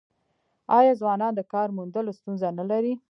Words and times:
آیا 0.77 0.93
ځوانان 1.01 1.33
د 1.35 1.41
کار 1.53 1.67
موندلو 1.77 2.17
ستونزه 2.19 2.47
نلري؟ 2.59 2.93